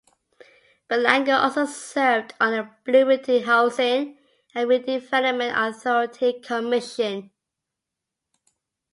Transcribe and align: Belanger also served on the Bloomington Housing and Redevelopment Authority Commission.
Belanger 0.87 1.33
also 1.35 1.65
served 1.67 2.33
on 2.41 2.53
the 2.53 2.67
Bloomington 2.85 3.43
Housing 3.43 4.17
and 4.55 4.67
Redevelopment 4.67 5.53
Authority 5.55 6.39
Commission. 6.41 7.29